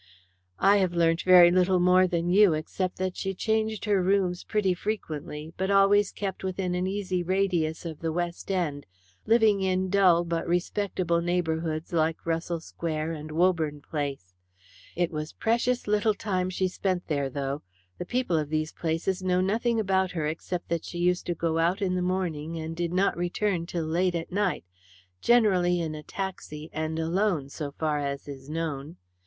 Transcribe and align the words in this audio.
"I 0.57 0.77
have 0.77 0.95
learnt 0.95 1.21
very 1.21 1.51
little 1.51 1.79
more 1.79 2.07
than 2.07 2.27
you, 2.31 2.55
except 2.55 2.95
that 2.97 3.15
she 3.15 3.35
changed 3.35 3.85
her 3.85 4.01
rooms 4.01 4.43
pretty 4.43 4.73
frequently, 4.73 5.53
but 5.57 5.69
always 5.69 6.11
kept 6.11 6.43
within 6.43 6.73
an 6.73 6.87
easy 6.87 7.21
radius 7.21 7.85
of 7.85 7.99
the 7.99 8.11
West 8.11 8.49
End, 8.49 8.87
living 9.27 9.61
in 9.61 9.91
dull 9.91 10.23
but 10.23 10.47
respectable 10.47 11.21
neighbourhoods 11.21 11.93
like 11.93 12.25
Russell 12.25 12.59
Square 12.59 13.11
and 13.11 13.31
Woburn 13.31 13.79
Place. 13.79 14.33
It 14.95 15.11
was 15.11 15.33
precious 15.33 15.85
little 15.85 16.15
time 16.15 16.49
she 16.49 16.67
spent 16.67 17.05
there, 17.07 17.29
though. 17.29 17.61
The 17.99 18.05
people 18.05 18.39
of 18.39 18.49
these 18.49 18.71
places 18.73 19.21
know 19.21 19.39
nothing 19.39 19.79
about 19.79 20.09
her 20.13 20.25
except 20.25 20.69
that 20.69 20.83
she 20.83 20.97
used 20.97 21.27
to 21.27 21.35
go 21.35 21.59
out 21.59 21.79
in 21.79 21.93
the 21.93 22.01
morning 22.01 22.57
and 22.57 22.75
did 22.75 22.91
not 22.91 23.15
return 23.15 23.67
till 23.67 23.85
late 23.85 24.15
at 24.15 24.31
night 24.31 24.65
generally 25.21 25.79
in 25.79 25.93
a 25.93 26.01
taxi, 26.01 26.71
and 26.73 26.97
alone, 26.97 27.49
so 27.49 27.69
far 27.73 27.99
as 27.99 28.27
is 28.27 28.49
known. 28.49 28.95